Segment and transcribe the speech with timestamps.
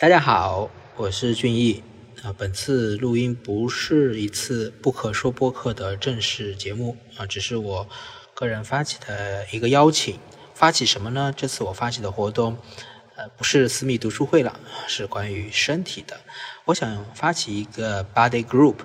[0.00, 1.82] 大家好，我是俊逸。
[2.22, 7.88] 啊，本次录音不是一次不可说播客的正式节目啊，只是我
[8.32, 10.16] 个人发起的一个邀请。
[10.54, 11.34] 发起什么呢？
[11.36, 12.56] 这次我发起的活动，
[13.16, 16.20] 呃，不是私密读书会了，是关于身体的。
[16.66, 18.76] 我想发起一个 body group，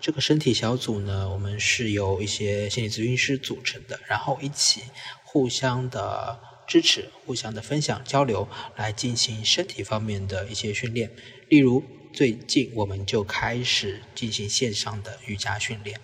[0.00, 4.84] 这个身体小组呢，我们是由一些心理咨询师组成的，然后一起
[5.24, 11.10] 互相的支持、互相的分享交流，来进行身体方面的一些训练。
[11.48, 16.00] 例如，最近我们就开始进行线上的瑜伽训练。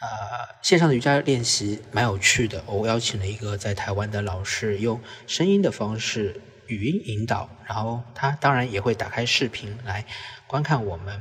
[0.00, 2.64] 呃，线上的瑜伽练习蛮有趣的。
[2.66, 10.04] 我邀请了一个在台湾的老师，用声音的方式语音引导，然后他当然也会打开视频来
[10.48, 11.20] 观看我们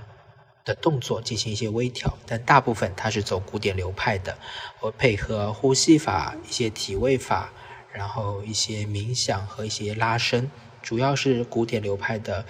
[0.65, 2.17] 的动作，进行一些微调。
[2.25, 4.35] 但大部分他是走古典流派的，
[4.79, 7.53] 我配合呼吸法、一些体位法，
[7.93, 10.49] 然后一些冥想和一些拉伸，
[10.81, 12.45] 主要是古典流派的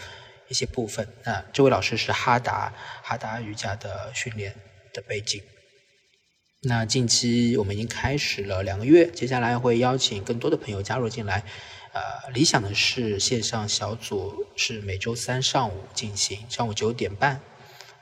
[0.48, 1.08] 一些部分。
[1.26, 4.56] 那这位老师是哈达哈达瑜伽的训练
[4.94, 5.42] 的背景。
[6.64, 11.44] 那近期我们已经开始了两个月，接下来会邀请更多的朋友加入进来。
[11.94, 17.42] 呃，理想的是线上小组是每周三上午进行，上午九点半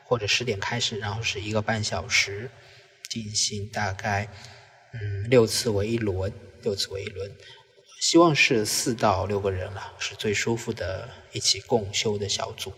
[0.04, 2.52] 或者十点开始，然后是一个半小时
[3.10, 4.28] 进行，大概
[4.94, 7.32] 嗯六次为一轮，六次为一轮，
[8.00, 12.74] 希望是四到六个人了，是最舒服的一起共修的小组。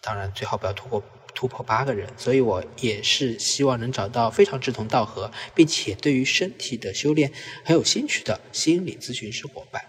[0.00, 1.02] 当然最好不要突破。
[1.34, 7.32] 突破八个人，所以我也是希望能找到非常志同道合，并且对于身体的修炼
[7.64, 9.80] 很有兴趣的心理咨询师伙伴，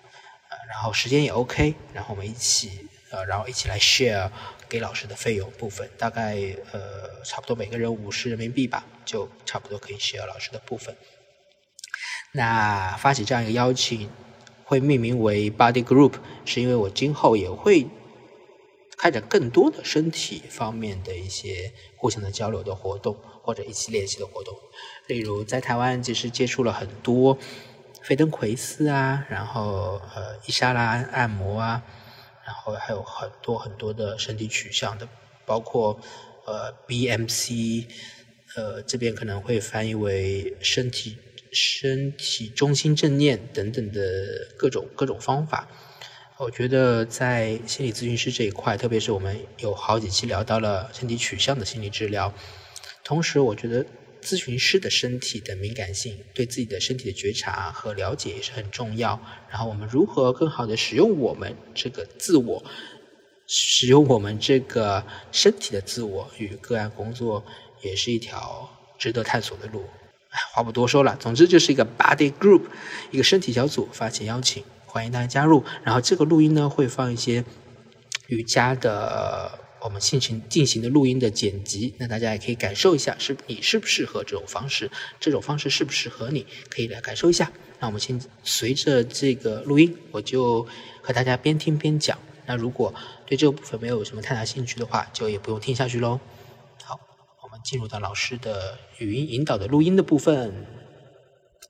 [0.52, 4.30] 呃，然后时间也 OK，然后我们一起，呃，然后一起来 share
[4.68, 6.38] 给老师的费用部分，大概
[6.72, 10.96] 呃差不多每个人五十人民币吧，就差不多可以 share 老师的部分。
[12.34, 14.10] 那发起这样一个邀请，
[14.64, 16.14] 会命名为 Body Group，
[16.46, 17.88] 是因为我今后也会。
[19.02, 24.54] 开展更多的身体方面的一些互相的交流的活动，或者一起练习的活动。
[25.08, 27.38] 例如，在台湾其实接触了很多
[28.02, 31.82] 飞登奎斯啊，然后呃伊莎拉按摩啊，
[32.46, 35.08] 然后还有很多很多的身体取向的，
[35.46, 35.98] 包括
[36.46, 37.86] 呃 BMC，
[38.58, 41.18] 呃这边可能会翻译为身体
[41.52, 44.02] 身体中心正念等等的
[44.58, 45.68] 各种各种方法。
[46.38, 52.34] 我觉得在心理咨询师这一块，特别是我们有好几期聊到了身体取向的心理治疗，
[53.04, 53.86] 同时我觉得
[54.22, 59.20] 咨询师的身体的敏感性，对自己的身体的觉察和了解也是很重要。
[59.50, 62.64] 然后我们如何更好的使用我们这个自我，
[63.46, 67.44] 使用我们这个身体的自我与个案工作，
[67.82, 69.84] 也是一条值得探索的路。
[70.30, 72.64] 哎，话不多说了，总之就是一个 body group，
[73.12, 74.64] 一个身体小组发起邀请。
[74.86, 77.44] 欢迎大家加入，然后这个录音呢会放一些
[78.26, 87.52] 瑜伽的我们进行进行的录音的剪辑，那大家也可以感受一下，是你适不适合这种方式，这种方式适不适合你，可以来感受一下。
[87.80, 90.68] 那我们先随着这个录音，我就
[91.04, 92.18] 和大家边听边讲。
[92.48, 92.92] 那如果
[93.28, 96.20] 对这个部分没有什么太大兴趣的话，就也不用听下去喽。
[97.64, 100.66] 进入到老师的语音引导的录音的部分。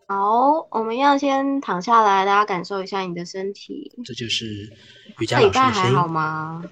[0.08, 3.92] 好，我们要先躺下来，大家感受一下你的身体。
[4.04, 4.74] 这就是
[5.20, 6.64] 瑜伽老师的声还好吗？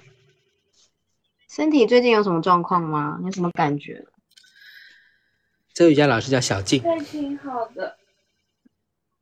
[1.49, 3.19] 身体最近有什么状况吗？
[3.23, 4.05] 有什么感觉？
[5.73, 6.81] 这个瑜伽老师叫小静。
[6.81, 7.97] 对，挺好的，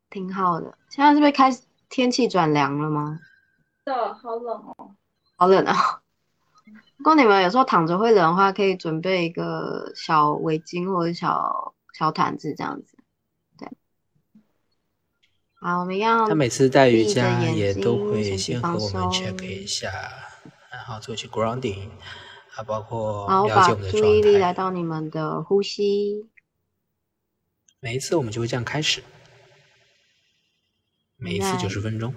[0.09, 0.77] 挺好的。
[0.89, 3.19] 现在是不是开始天气转凉了吗？
[3.83, 4.95] 的，好冷哦。
[5.37, 6.01] 好冷啊！
[7.05, 12.97] 如果你们有时候躺着会冷的话，可以准备一个小围巾或者小小毯子这样子。
[13.59, 13.69] 对
[15.53, 16.27] 好，我们要。
[16.27, 19.91] 他每次带瑜伽也都会先和我们 check 一下，
[20.71, 21.89] 然后做一些 grounding，
[22.55, 24.07] 啊，包括了解我们的状态。
[24.07, 26.27] 注意力来到你们的呼吸。
[27.79, 29.03] 每一次我们就会这样开始，
[31.17, 32.15] 每一次九十分钟。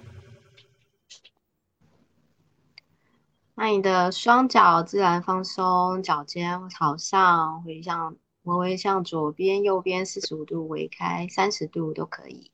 [3.61, 12.51] 那你的双脚自然放松，脚尖朝上，回向微微向左边、右边四十五度微开，三十度都可以。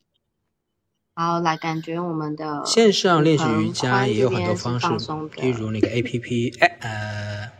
[1.13, 4.87] 好，来感觉我们的线上练习瑜伽也有很多方式，
[5.43, 7.51] 例如那个 A P P，哎呃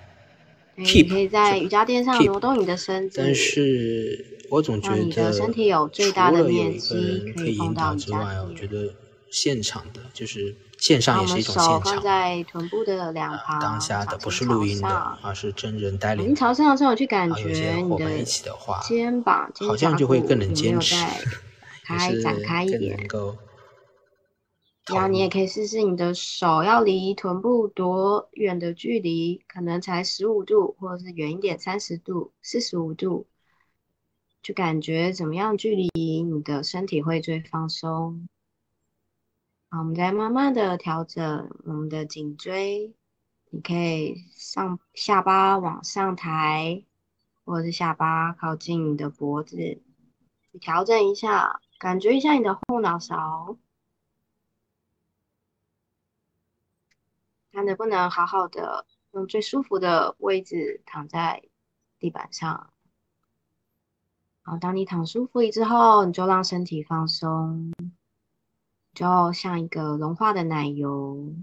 [0.84, 3.22] ，Keep 可以在瑜伽垫上挪动你的身子。
[3.22, 8.92] 但是我总觉得，身体有最大的面积可以引导之外，我觉得
[9.36, 12.02] 现场的就是线上也是一种现场。
[12.02, 14.88] 在臀部的两旁，当下的不是录音的，
[15.22, 16.30] 而是真人带领。
[16.30, 20.96] 您朝上之后去感觉你的肩膀，肩好像就会更能坚持，
[21.84, 22.98] 开展开一点。
[24.88, 25.28] 然后你也。
[25.28, 33.28] 可以试试你的手要离臀部多远的距离，可能才十五度，或者是远一点三十度、四十五度，
[34.42, 35.90] 就感觉怎么样距离
[36.24, 38.30] 你的身体会最放松。
[39.78, 42.94] 我们再慢慢的调整我们的颈椎，
[43.50, 46.84] 你可以上下巴往上抬，
[47.44, 49.58] 或者是下巴靠近你的脖子，
[50.52, 53.58] 你调整一下，感觉一下你的后脑勺。
[57.52, 61.44] 看能不能好好的用最舒服的位置躺在
[62.00, 62.70] 地板上。
[64.42, 67.74] 好，当你躺舒服了之后，你就让身体放松，
[68.96, 71.36] 就像一个融化的奶油，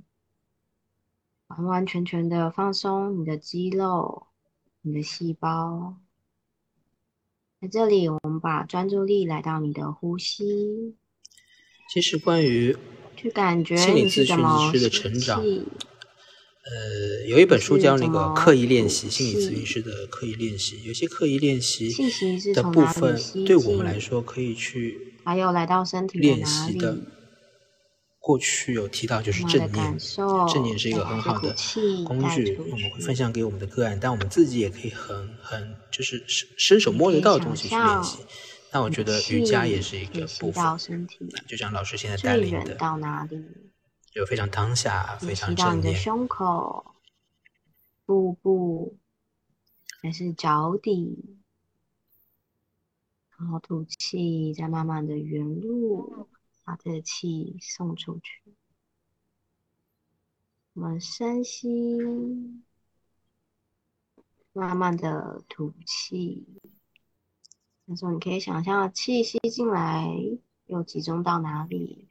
[1.49, 4.27] 完完全全的放松你的肌肉、
[4.81, 5.97] 你的细胞。
[7.61, 10.97] 在这里，我们把专注力来到你的呼吸，
[11.93, 12.75] 其实关于
[13.15, 20.83] 去感觉心理咨询师的成长，呃，有一本书叫那个刻意练吐习，心理咨询气师的刻意练习。
[20.85, 27.03] 有些刻意练习气息是的部分，吸对我们进来说可以去还有来到身体的练哪习的里。
[28.23, 29.99] 过去有提到就是正念
[30.49, 31.53] 正念是一个很好的
[32.07, 38.19] 工具，我们会分享给我们的个案，但我们自己也可以很很就是伸伸手摸得到的东西去练习。
[38.71, 40.63] 那我觉得瑜伽也是一个部分
[41.49, 43.45] 就像老师现在带领的，到哪里？
[44.13, 46.01] 就非常当下，非常吸到你的正念。
[46.01, 46.95] 胸口、
[48.07, 48.97] 腹部，
[50.01, 51.41] 还是脚底？
[53.37, 56.29] 然后吐气，再慢慢的原路
[56.65, 58.43] 把这个气送出去。
[60.75, 61.69] 我们深吸，
[64.53, 66.47] 慢慢的吐气。
[67.85, 70.09] 那时候你可以想象气吸进来
[70.67, 72.09] 又集中到哪里，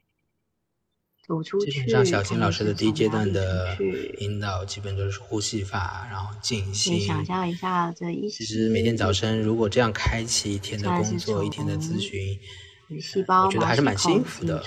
[1.26, 1.72] 吐出去。
[1.72, 3.76] 基本上小新老师的第一阶段的
[4.20, 6.74] 引导，基本都是呼吸法，然后静你。
[7.00, 12.38] 想象一下，这一其实每天早晨如果这样开启一天的工作，一天的咨询，
[12.92, 14.62] 你细胞我觉得还是蛮幸福的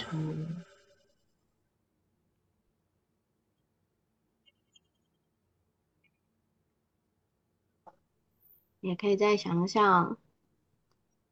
[8.80, 10.18] 也可以再想想，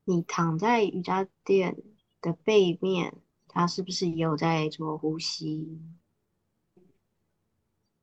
[0.06, 1.78] 你躺在瑜伽垫
[2.22, 3.16] 的背面，
[3.48, 5.80] 它是不是也有在做呼吸？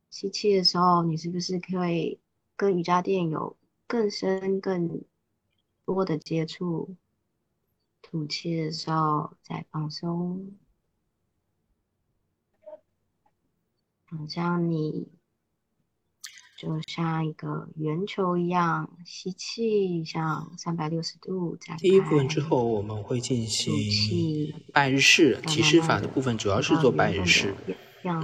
[0.08, 2.20] 吸气的时候，你是不是可以
[2.56, 3.56] 跟瑜伽垫有
[3.88, 5.02] 更深、更
[5.84, 6.96] 多的接触？
[8.11, 10.53] 吐气的时候再放松，
[14.07, 15.07] 好像你
[16.59, 21.83] 就像一个圆球一样，吸气像三百六十度展开。
[21.83, 27.55] 第一部分之后，我们会进吐行气，拜日式再提示法的部分，主要是做拜日式。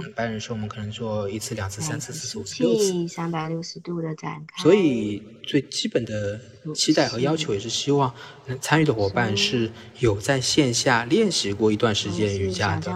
[0.01, 0.07] 子。
[0.07, 3.07] 嗯拜日式我们可能做一次、两次、三次、四次、五次、六次。
[3.07, 4.63] 三百六十度的展开。
[4.63, 6.39] 所以最基本的
[6.73, 8.13] 期待和要求也是希望
[8.45, 12.91] 能参与的伙伴是有在线下练习过一段时间瑜伽的，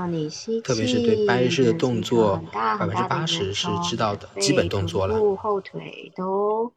[0.63, 6.71] 特别是对拜日式的动作百分之八十是知道的基本动作了后腿都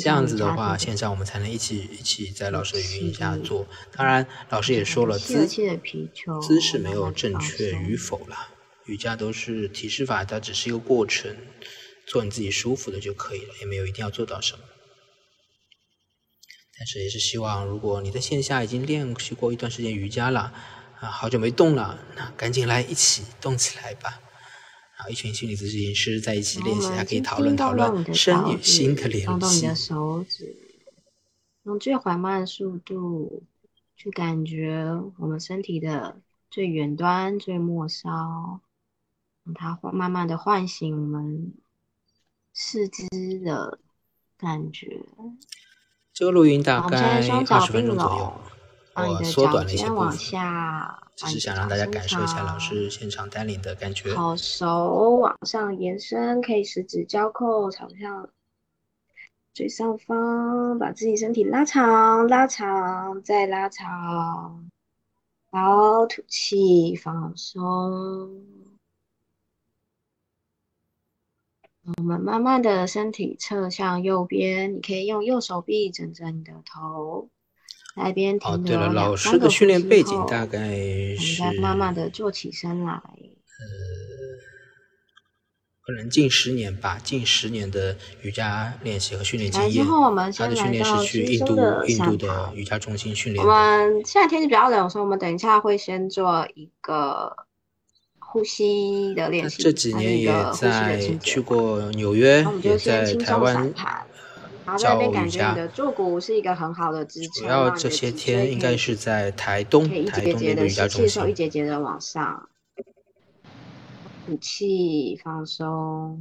[0.00, 3.64] 这样子的话，线上我们才能一起一起在老师的语音下做。
[3.94, 8.48] 当然，老师也说了，姿姿势没有正确与否啦。
[8.86, 11.36] 瑜伽都是提示法，它只是一个过程，
[12.06, 14.60] 做你自己舒服的就可以了，也没有一定要做到什么。
[16.78, 20.52] 但是也是希望，如果你在线下已经练习过一段时间瑜伽了，
[21.00, 24.20] 啊，好久没动了，那赶紧来一起动起来吧。
[24.96, 29.74] 然后一群心理咨询师在一起练习，还可以讨论讨论身与心的联系动动你的。
[29.74, 30.56] 手指，
[31.64, 33.42] 用最缓慢的速度
[33.96, 34.86] 去感觉
[35.18, 38.60] 我们身体的最远端、最末梢，让
[39.54, 41.54] 它唤慢慢的唤醒我们
[42.52, 43.06] 四肢
[43.44, 43.78] 的
[44.38, 45.00] 感觉。
[46.12, 48.32] 这个录音大概二十分并钟左右
[48.94, 54.14] 我缩短了一些尖往部分，下，只是想让大家感受一下老师现场带领的感觉。
[54.14, 58.30] 好手往上延伸，可以十指交扣朝向
[59.52, 64.70] 最上方，把自己身体拉长，拉长，再拉长。
[65.50, 68.42] 好，吐气，放松。
[71.96, 77.28] 我们慢慢的身体侧向右边，你可以用右手臂枕着你的头，
[77.94, 82.92] 在一边哦，对了，老师的训练背景大概我们是再慢慢的坐起身来。
[82.92, 83.96] 呃
[85.86, 89.86] 可能近十年吧，近十年的瑜伽练习和训练经验之验。
[89.86, 92.52] 后，我们先他的训练来到是去印度印度的。
[92.56, 93.52] 瑜伽中心训我练我。
[93.52, 97.45] 们现在天气比较冷，所以我们等一下会先做一个
[98.26, 99.62] 呼吸的练习。
[99.62, 103.72] 这几年也在去过纽约，也在台湾。
[104.64, 107.44] 然后在那边感觉你的坐骨是一个很好的支撑。
[107.44, 111.28] 主要这些天应该是在台东，台东的瑜伽中心。
[111.28, 112.48] 一节节的往上，
[114.26, 116.20] 吐气，放松。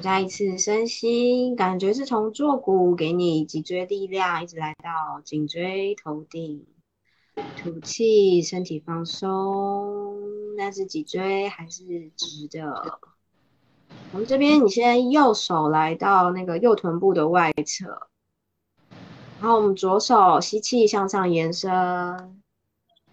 [0.00, 6.64] 再一次深吸，感觉是从坐骨给你脊椎力量，一直来到颈椎头顶。
[7.56, 9.93] 吐气，身体放松，
[10.56, 11.82] 但是脊椎还是
[12.16, 12.98] 直的。
[14.12, 18.08] 我们这边，你先右手来到那个右臀部的外侧，
[19.40, 21.70] 然后我们左手吸气向上延伸，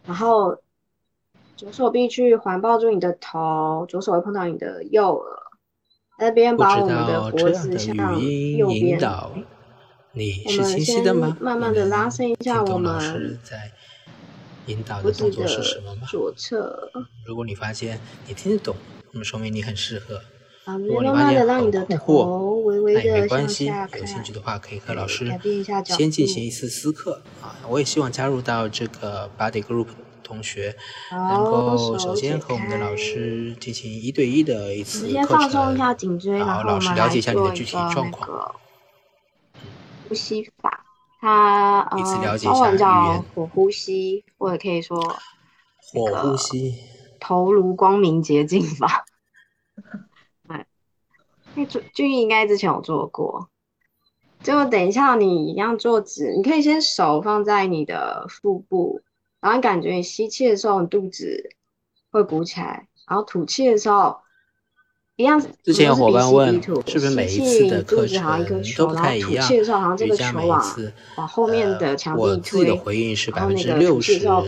[0.06, 0.58] 然后
[1.56, 5.38] 左手臂去环抱住你的头，左手会碰到你的右耳。
[6.20, 7.96] 那边把我们的脖子向
[8.56, 13.40] 右边，我们先慢慢的拉伸一下我们
[14.68, 16.02] 引导的动作是什么吗？
[16.10, 16.92] 左侧。
[17.26, 18.76] 如果你发现你听得懂，
[19.12, 20.22] 那么说明你很适合。
[20.80, 23.66] 如果你发现很困惑，那也没关系。
[23.66, 25.26] 有兴趣的话，可以和老师
[25.86, 27.56] 先进行一次私课啊。
[27.68, 29.88] 我也希望加入到这个 Body Group。
[30.24, 30.74] 同学
[31.12, 35.76] 能够首先和我们的老师进行一对一的一次课程，
[36.38, 38.56] 然后老师了解一下你的具体状况。
[40.08, 40.81] 呼吸法，
[41.22, 42.04] 它呃，
[42.40, 46.74] 稍微叫火呼吸，或者可以说火呼吸、
[47.20, 49.06] 头颅光明洁净法。
[50.50, 50.66] 哎，
[51.54, 53.50] 那俊俊应该之前有做过。
[54.42, 59.02] 就等一下，你一样坐直，你可以先手放在你的腹部。
[59.40, 61.52] 然后感觉你吸气的时候，你肚子
[62.10, 64.22] 会鼓起来，然后吐气的时候。
[65.22, 69.48] 一样，之前有伙伴问，是不是每一次的课程都不太一样？
[69.54, 69.64] 瑜
[70.16, 74.44] 伽每一次，往后面的墙壁我自己的回应是百分之六十都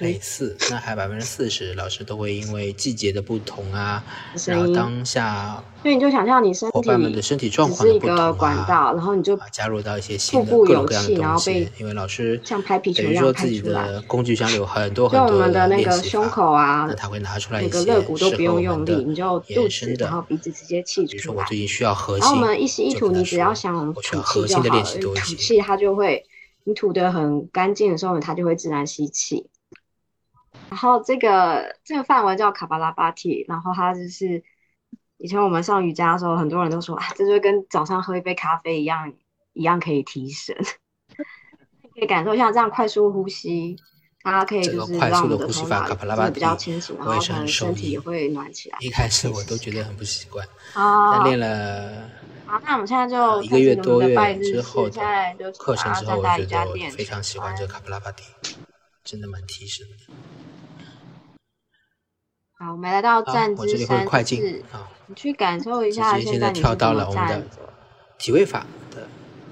[0.00, 4.04] 每次，那还百分之四十，老师都会因为季节的不同啊，
[4.46, 19.94] 然后当下，所以你就想象你身体伙伴们的身体状况的不同啊，然后你就加入到一些新的各种各样的东西，因为老师像拍皮球一样拍出来，工具箱里有很多很多的那个胸口啊，那他会拿出来一些肋骨都不用用力，你就肚子。
[20.00, 21.46] 然后鼻子直接气出来。
[22.18, 24.82] 然后我们一吸一吐，你只要想吐气就好了。
[25.14, 26.26] 吐气它就会，
[26.64, 29.48] 你吐的很干净的时候，它就会自然吸气。
[30.68, 34.42] 然后这个这个范文叫卡巴拉巴提，然后它就是
[35.18, 39.12] 以前我们上瑜伽的时候，很多人都说啊，这就跟早上喝一杯咖啡一样，
[39.52, 40.54] 一样可以提神。
[41.94, 43.76] 可以感受一下这样快速呼吸。
[44.22, 48.78] 它可以就是让我们的头脑比较清醒，然后可能身体也会暖起来。
[48.80, 50.44] 一开始我都觉得很不习惯，
[50.74, 52.10] 但练了
[52.44, 55.00] 好，那我们现在就一个月多月之后的
[55.56, 58.24] 课程之后，我觉得我非常喜欢这卡普拉巴蒂，
[59.04, 60.12] 真的蛮提神的。
[62.58, 64.64] 好，我们来到站姿三四，
[65.08, 67.46] 你去感受一下现在跳到了我们的
[68.18, 69.06] 体位法的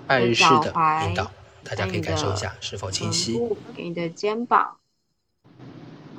[0.07, 0.73] 拜日式的
[1.09, 1.31] 引导。
[1.65, 3.41] 大家可以感受一下是否清晰。
[3.75, 4.77] 给你的肩膀，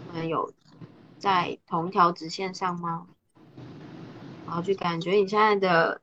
[0.08, 0.52] 他们有
[1.20, 3.06] 在同一条直线上吗？
[4.48, 6.02] 然后去感觉你现在的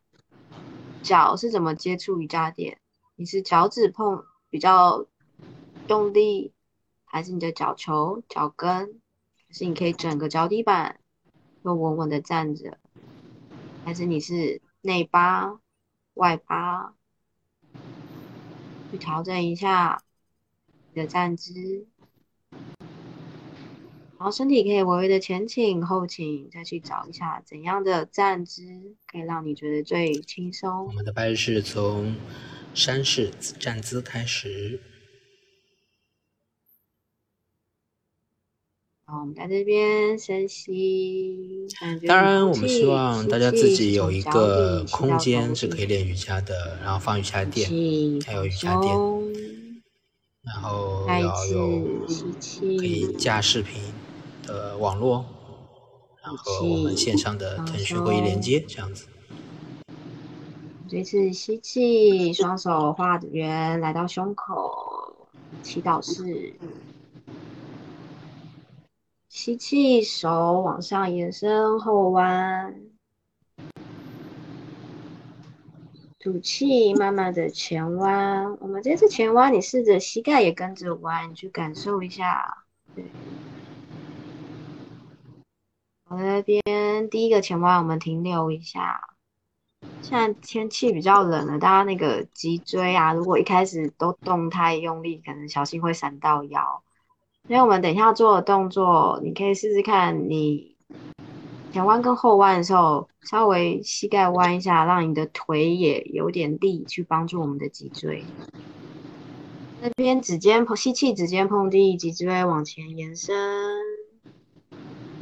[1.02, 2.78] 脚是怎么接触瑜伽垫？
[3.16, 5.06] 你是脚趾碰比较
[5.88, 6.52] 用力，
[7.04, 9.00] 还是你的脚球、脚跟？
[9.48, 11.00] 还是你可以整个脚底板
[11.64, 12.78] 都稳稳的站着？
[13.84, 15.60] 还是你是内八、
[16.14, 16.94] 外八？
[18.90, 20.02] 去调整一下
[20.92, 21.86] 你的站姿，
[24.18, 28.62] 然后身体可以微微的前倾后倾，再去找一下怎样的站姿
[29.06, 30.86] 可以让你觉得最轻松。
[30.86, 32.14] 我们的拜日式从
[32.74, 34.78] 山式站姿开始。
[39.12, 41.68] 好，我们在这边深吸，
[42.08, 47.68] 当然，我们希望大家自己有一个空间是可以练瑜伽的，然后放瑜伽垫，
[48.24, 48.90] 还有瑜伽垫，
[50.42, 53.82] 然后要有可以架视频
[54.46, 55.26] 的网络，
[56.22, 59.08] 然后我们线上的腾讯会议连接这样子。
[60.88, 65.28] 这次吸气，双手画圆来到胸口，
[65.62, 66.54] 祈祷式。
[69.34, 72.74] 吸气，手往上延伸后弯；
[76.20, 78.58] 吐气，慢慢的前弯。
[78.60, 82.58] 我们这次前弯，你试着膝盖也跟着弯，你去感受一下。
[82.94, 83.06] 对，
[86.10, 89.00] 我那边第一个前弯，我们停留一下。
[90.02, 96.82] 现在天气比较冷了，大家那个脊椎啊，如果一开始都动太用力，可能小心会闪到腰。
[97.48, 100.76] 因为我们等一下做的动作，你可以试试看，你
[101.72, 108.24] 前弯跟后弯的时候，稍微膝盖弯一下，让你的腿也有点力去帮助我们的脊椎。
[109.80, 113.36] 那边指尖碰吸气，指尖碰地，脊椎往前延伸。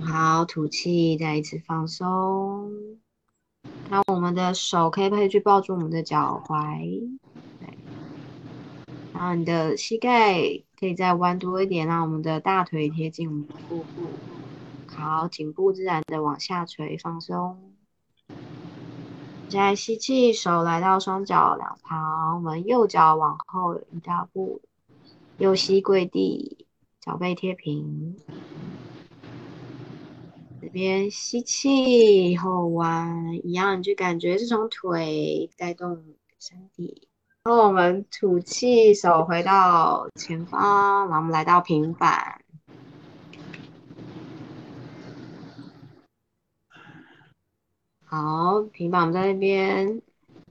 [0.03, 2.71] 好，吐气，再一次放松。
[3.89, 7.19] 那我们的手可以可以去抱住我们的脚踝，
[9.21, 10.41] 然后你的膝盖
[10.79, 14.09] 可以再弯多一点，让我们的大腿贴近我们的腹部。
[14.87, 17.75] 好，颈部自然的往下垂，放松。
[19.51, 24.63] 现在吸气，手来到双脚两旁，我们右脚往后一大步，
[25.37, 26.65] 右膝跪地，
[26.99, 28.17] 脚背贴平。
[30.63, 36.03] 这边吸气后弯，一样，你就感觉是从腿带动
[36.39, 37.10] 身体。
[37.43, 42.45] 然后我们吐气，手回到前方，然后我们来到平板。
[48.05, 50.03] 好，平板我们在那边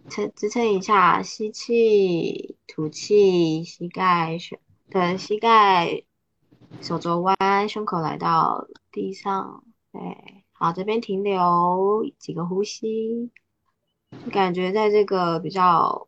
[0.10, 4.58] 撑支撑一下，吸气，吐气，膝盖胸
[4.90, 6.04] 对膝盖
[6.82, 13.30] 手肘弯，胸口来到地上，对，好，这边停留几个呼吸，
[14.26, 16.08] 就感觉在这个比较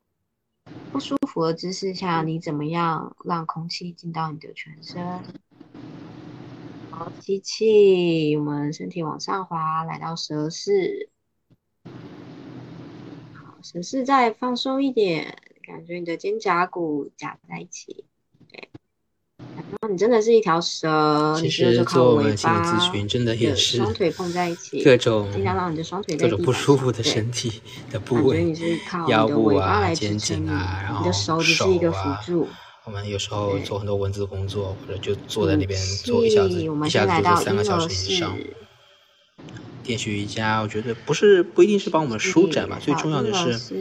[0.92, 5.04] 不舒服的姿势下，你怎么样让空气进到你的全身？
[6.90, 11.10] 好，吸气，我们身体往上滑，来到蛇式。
[13.34, 18.06] 好，蛇式再放松一点，感觉你的肩胛骨夹在一起，
[19.90, 27.60] 你真的是一条蛇，其实做我们心理咨询真的也是双腿碰在一起，各种尽量让你的双腿各种不舒服的身体
[27.90, 28.54] 的部位，
[29.08, 31.40] 腰部啊、肩颈啊，然后手
[31.92, 32.22] 啊。
[32.86, 38.38] 我们有时候做很多文字工作，或者就坐在那边做一下子，一下子做三个小时以上。
[39.84, 43.74] 电学瑜伽，我觉得不是不一定是帮我们舒展吧，最重要的是，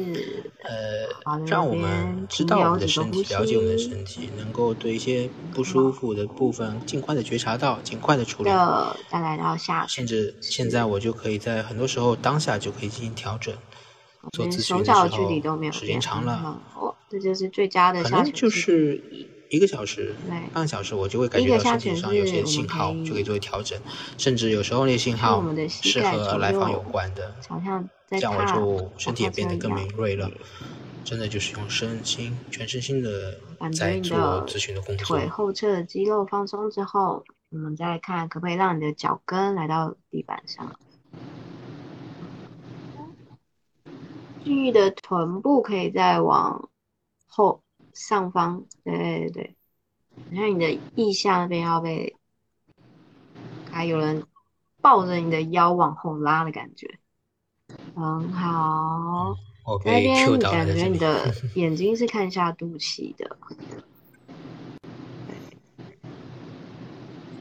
[0.62, 8.50] 呃，让我们知道我们的身体，了解我们的身体，能够对一些不舒服的部分尽快的觉察到，尽快的处理。
[9.10, 13.54] 再来到下，甚至现在我就可以在很多时候当下就可以进行调整。
[14.32, 18.02] 做咨询的时候，时间长了，哦，这就是最佳的。
[18.02, 19.39] 可能就是。
[19.50, 20.14] 一个小时、
[20.54, 23.78] 半个小时，我就会感觉到身体上有些信号，就可以作为调整。
[24.16, 27.34] 甚至有时候那信号是和来访有关的，
[28.08, 30.30] 这样我就身体也变得更敏锐了。
[31.02, 33.40] 真的就是用身心、全身心的
[33.76, 35.16] 在做咨询的工作。
[35.16, 40.76] 腿后侧的肌肉放松之后，我们再看可不可以让你的脚跟来到地板上。
[44.44, 46.68] 俊逸的臀部可以再往
[47.26, 47.62] 后。
[47.94, 49.56] 上方，对对对，
[50.30, 52.16] 好像你的腋下那边要被，
[53.70, 54.24] 还有人
[54.80, 56.98] 抱着你的腰往后拉的感觉，
[57.94, 59.36] 很好。
[59.84, 63.36] 那边感觉你的 眼睛是看下肚脐的。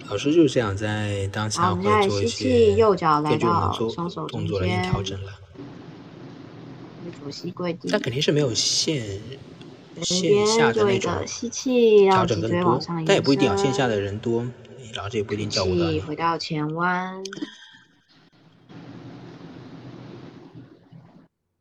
[0.07, 5.31] 老师就是这样在当下会做一些根据我们做动作来调整了。
[7.19, 7.89] 左膝跪地。
[7.91, 9.19] 但肯定是没有线。
[10.03, 11.11] 线下的那种
[12.09, 13.55] 调整更多，但也不一定啊。
[13.55, 14.41] 线下的人多，
[14.93, 15.99] 然后这也不一定照顾到你。
[16.01, 17.23] 回到前弯，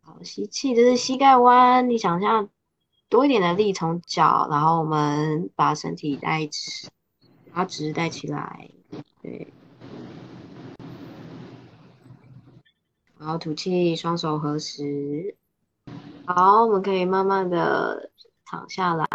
[0.03, 1.89] 好，吸气，这是膝盖弯。
[1.89, 2.49] 你想象
[3.09, 6.89] 多一点的力从脚，然后我们把身体带直，
[7.53, 8.71] 把直带起来，
[9.23, 9.49] 对。
[13.19, 15.35] 然后吐气，双手合十。
[16.25, 18.11] 好，我们可以慢慢的。
[18.51, 19.07] 躺下来，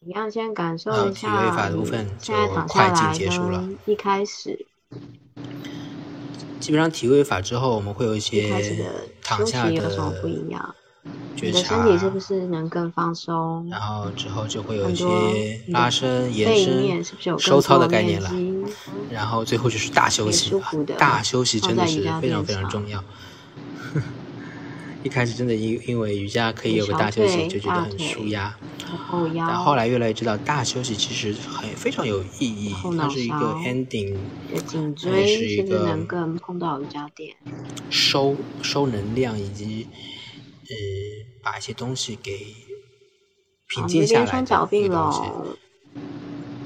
[0.00, 1.28] 一样先感受一下。
[1.28, 3.12] 体位法的部分现在躺下来
[3.50, 3.68] 了。
[3.84, 4.66] 一开始，
[6.58, 10.74] 基本上体位法之后，我们会有一些躺下的不一样。
[11.34, 13.68] 你的身体是不是能更放松？
[13.70, 18.30] 然后之后就会有一些拉伸、延伸、收操的概念了。
[19.10, 20.50] 然后最后就是大休息，
[20.96, 23.04] 大休息真的是非常非常重要。
[25.04, 28.56] 一开始真的因因为瑜伽可以有个大休息，就觉得很舒压。
[29.36, 34.16] 但后来越来越知道，大休息其实很非常有意义，它是一个 ending，
[34.50, 37.36] 也是一个能更碰到瑜伽垫，
[37.90, 39.86] 收收能量以及
[40.62, 40.74] 呃
[41.42, 42.54] 把一些东西给
[43.68, 45.20] 平静下来的一个东西。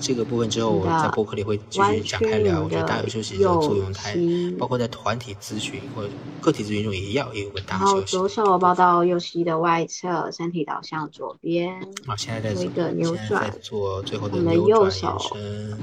[0.01, 2.63] 这个部分之后我在播客里会继续展开聊。
[2.63, 4.17] 我觉得大有休息的作用太，
[4.59, 8.07] 包括在团体咨询或者个体咨询中也要也有个大休息。
[8.07, 11.75] 左手抱到右膝的外侧，身体倒向左边。
[12.07, 15.19] 啊，现在在做一个扭转，做最后的扭转右手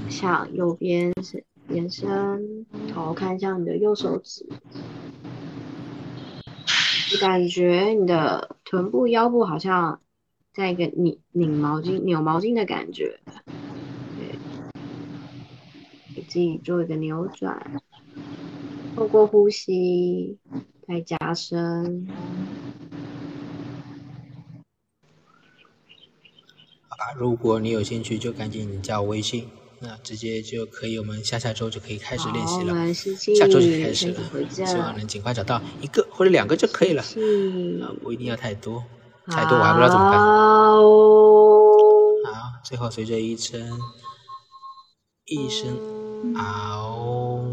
[0.09, 4.45] 向右边是延伸，头看向你的右手指。
[7.21, 10.01] 感觉你的臀部、腰部好像
[10.53, 13.33] 在一个拧拧毛巾、扭毛巾的感觉，对，
[16.25, 17.79] 给自己做一个扭转，
[18.95, 20.39] 透过呼吸
[20.87, 22.07] 来加深。
[26.87, 29.47] 好吧，如果你有兴趣，就赶紧加我微信。
[29.79, 32.73] 那直接就可以，我们下下周就可以开始练习了。
[32.93, 37.03] 下周就开始了，希望能尽快找到一个或者两个就可以了。
[37.03, 38.83] 啊，不一定要太多，
[39.27, 40.17] 太多我还不知道怎么办。
[42.33, 43.69] 好，最后随着一声
[45.25, 45.77] 一声
[46.35, 47.45] 嗷，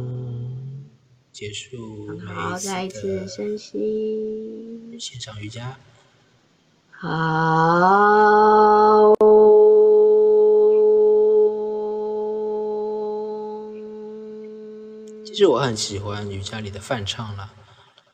[1.32, 5.76] 结束好，再一次深吸，线上瑜伽。
[6.90, 7.08] 好。
[15.24, 17.50] 其实我很喜欢瑜伽里的泛唱了，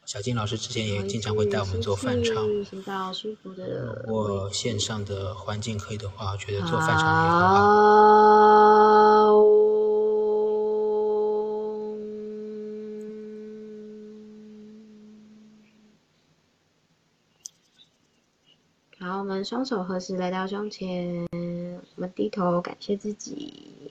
[0.06, 2.46] 小金老师之前也经常会带我们做泛唱。
[4.06, 8.67] 如果线上的环境可以的话，我觉得做泛唱也很好。
[19.08, 23.90] 好，我们双手合十来到胸前，我们低头感谢自己。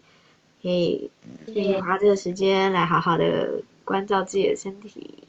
[0.61, 1.09] 可以，
[1.47, 5.23] 可以花这个时间来好好的关照自己的身体。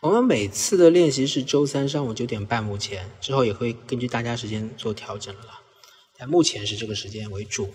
[0.00, 5.62] 我们每次的练习是周三上午九点半，目前之后也会根据大家时间做调整了。
[6.16, 7.68] 但目前是这个时间为主。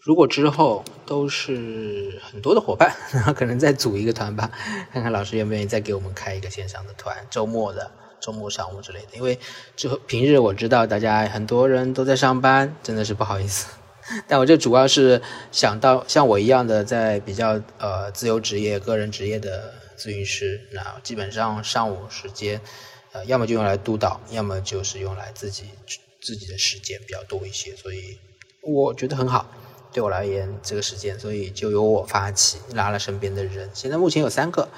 [0.00, 4.50] 如果之后都是很多的伙伴，然 后可能再组一个团吧，
[4.90, 7.92] 看看老师愿不愿意再给我们开一个线上的团，周末的
[8.26, 9.16] 周末上午之类的。
[9.16, 9.38] 因为
[9.76, 13.68] 之后平日我知道大家很多人都在上班，真的是不好意思。
[14.26, 22.60] 但我这主要是想到像我一样的在比较呃自由职业、个人职业的咨询师，那基本上上午时间，
[23.12, 25.64] 呃，要么就用来督导，要么就是用来自己
[26.20, 28.18] 自己的时间比较多一些，所以
[28.62, 29.50] 我觉得很好，
[29.92, 34.68] 对我而言这个时间，所以就由我发起，拉了身边的人，现在目前有三个，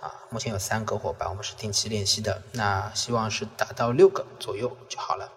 [0.00, 5.32] 啊，目前有三个伙伴，我们是定期练习的，那希望是达到六个左右就好了。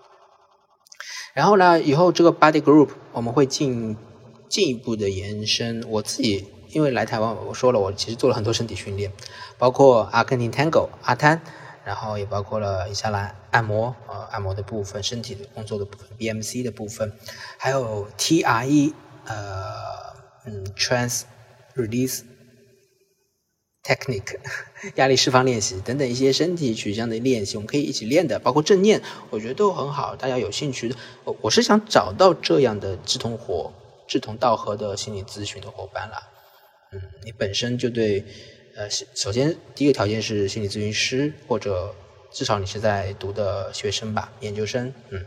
[1.33, 3.97] 然后呢，以后这个 body group 我们会进
[4.49, 5.83] 进一步的延伸。
[5.87, 9.11] 我自己因为来台湾，我说了，我其实做了很多身体训练，
[9.57, 11.41] 包括阿根廷 Tango 阿滩，
[11.83, 17.17] 然后也包括了以下来按摩，呃，按摩的部分，身体的工作的部分，BMC 的部分，
[17.57, 18.93] 还有 TRE，
[19.25, 19.73] 呃，
[20.45, 21.21] 嗯，Trans
[21.75, 22.23] Release。
[23.83, 24.37] Technique
[24.95, 30.15] 压力释放练习等等一些身体取向的练习，我们可以一起练的，包括正念，我觉得都很好。
[30.15, 33.73] 大家有兴趣，我我是想找到这样的志同伙、
[34.07, 36.29] 志同道合的心理咨询的伙伴了。
[36.93, 38.25] 嗯，你本身就对，
[38.75, 41.95] 呃，首先第一个条件是心理咨询师，或者
[42.31, 45.25] 至少你是在读的学生吧，研究生，嗯。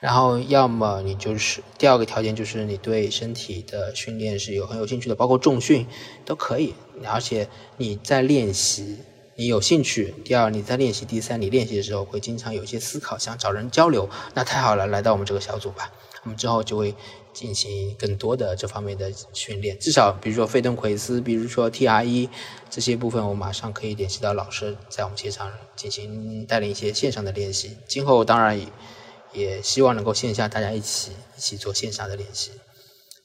[0.00, 5.86] 然后，要么你就是第二个条件，就是你对身体的训练是有很有兴趣的，包括重训
[6.24, 6.74] 都可以。
[7.04, 8.98] 而且你在练习，
[9.34, 10.14] 你有兴趣。
[10.24, 11.04] 第二，你在练习。
[11.04, 15.92] 第三，你练习的时候会经常有一些思考，想找人交流，那太好了，来到我们这个小组吧。
[16.22, 16.94] 我们之后就会
[17.32, 19.76] 进行更多的这方面的训练。
[19.80, 22.28] 至少，比如说费登奎斯，比如说 TRE
[22.70, 27.76] 这些部分，我马上可以联系到老师，在我们线上进行带领一些线上的练习。
[27.86, 28.60] 今后当然
[29.32, 29.60] 也。
[29.62, 32.52] 希望能够线下大家一起一起做线下的练习，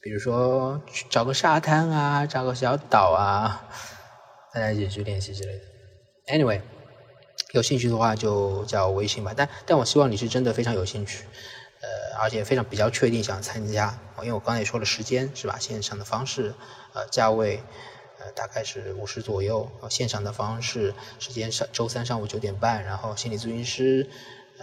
[0.02, 3.66] 比如说去找个沙滩啊，找个小岛啊，
[4.52, 5.64] 大家一起去练习之类的。
[6.26, 6.60] Anyway，
[7.52, 9.32] 有兴趣的话就加我微信吧。
[9.36, 11.24] 但但我希望你是真的非常有兴趣，
[11.80, 13.98] 呃，而且非常比较确定想参加。
[14.20, 15.58] 因为我刚才也说了时间是吧？
[15.58, 16.54] 线上的方式，
[16.92, 17.62] 呃，价位，
[18.18, 19.70] 呃，大概是五十左右。
[19.88, 24.08] 线上的方式，时间上周三上午九点半，然后心理咨询师。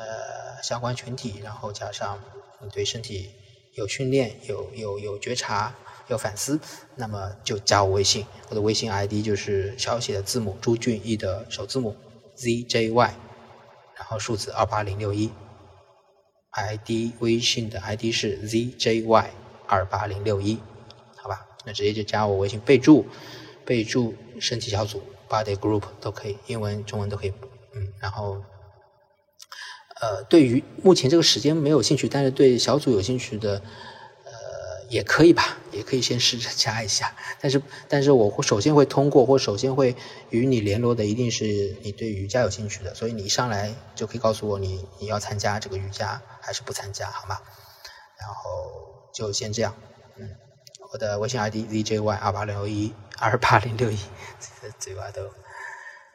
[0.02, 2.18] 呃，相关群体，然后加上
[2.60, 3.30] 你对身体
[3.76, 5.76] 有训练、有有有觉察、
[6.08, 6.60] 有反思，
[6.96, 11.96] 那么就加我微信，我的微信 ID 就是小写的字母朱俊义的首字母
[12.36, 13.12] ZJY，
[13.96, 15.30] 然后数字二八零六一
[16.54, 19.26] ，ID 微信的 ID 是 ZJY
[19.68, 20.60] 二八零六一，
[21.18, 23.06] 好吧，那直接就加我微信，备注
[23.66, 27.34] 备注身体小组 Body Group 都可以，英文、中文都可以，
[27.76, 28.42] 嗯，然后。
[30.02, 33.62] 呃，对于目前这个时间没有兴趣，但是对小组有兴趣的，
[34.26, 34.32] 呃，
[34.90, 37.16] 也可以吧，也可以先试着加一下。
[37.40, 39.96] 但是，但是我会首先会通过，或首先会
[40.32, 42.96] 与你联络的，一定是你对瑜伽有兴趣的。
[42.96, 47.38] 所以你一上来就可以告诉我，你你要参加这个瑜伽还是不参加，好吗？
[48.20, 49.76] 然后就先这样。
[50.18, 50.36] 嗯，
[50.92, 54.00] 我的微信 ID zjy 二八零六一二八零六一，
[54.80, 55.30] 嘴巴都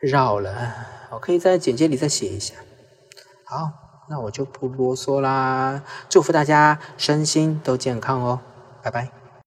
[0.00, 0.74] 绕了。
[1.12, 2.54] 我可以在简介里再写一下。
[3.48, 3.70] 好，
[4.08, 5.82] 那我就不啰嗦啦。
[6.08, 8.40] 祝福大家身心都健康哦。
[8.82, 9.25] 拜拜。